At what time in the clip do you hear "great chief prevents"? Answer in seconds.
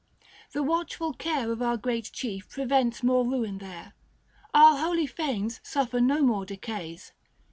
1.77-3.03